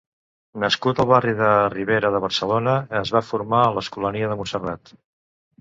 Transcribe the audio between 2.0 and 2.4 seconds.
de